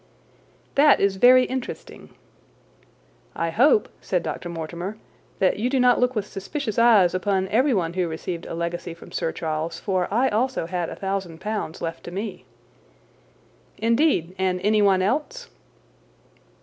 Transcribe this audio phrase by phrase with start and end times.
[0.73, 2.09] "That is very interesting."
[3.35, 4.49] "I hope," said Dr.
[4.49, 4.97] Mortimer,
[5.37, 9.11] "that you do not look with suspicious eyes upon everyone who received a legacy from
[9.11, 12.45] Sir Charles, for I also had a thousand pounds left to me."
[13.77, 14.33] "Indeed!
[14.39, 15.49] And anyone else?"